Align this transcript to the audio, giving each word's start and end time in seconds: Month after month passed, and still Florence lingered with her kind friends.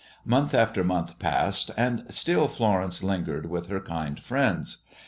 Month 0.25 0.55
after 0.55 0.83
month 0.83 1.19
passed, 1.19 1.69
and 1.77 2.05
still 2.09 2.47
Florence 2.47 3.03
lingered 3.03 3.45
with 3.45 3.67
her 3.67 3.79
kind 3.79 4.19
friends. 4.19 4.77